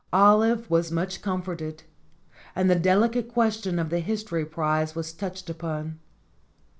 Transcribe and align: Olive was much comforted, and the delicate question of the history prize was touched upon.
Olive 0.13 0.67
was 0.67 0.91
much 0.91 1.21
comforted, 1.21 1.83
and 2.55 2.67
the 2.67 2.73
delicate 2.75 3.27
question 3.27 3.77
of 3.77 3.91
the 3.91 3.99
history 3.99 4.45
prize 4.47 4.95
was 4.95 5.13
touched 5.13 5.47
upon. 5.47 5.99